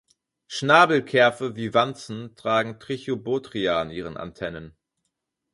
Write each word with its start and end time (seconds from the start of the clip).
Schnabelkerfe 0.47 1.55
wie 1.55 1.75
Wanzen 1.75 2.35
tragen 2.35 2.79
Trichobothria 2.79 3.79
an 3.79 3.91
ihren 3.91 4.17
Antennen. 4.17 4.75